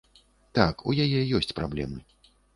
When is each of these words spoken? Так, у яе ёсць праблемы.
Так, 0.59 0.75
у 0.89 0.95
яе 1.05 1.21
ёсць 1.41 1.53
праблемы. 1.61 2.03